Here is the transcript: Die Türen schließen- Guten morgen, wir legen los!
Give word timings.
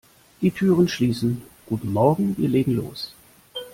Die 0.41 0.49
Türen 0.49 0.87
schließen- 0.87 1.43
Guten 1.67 1.93
morgen, 1.93 2.35
wir 2.39 2.49
legen 2.49 2.71
los! 2.71 3.13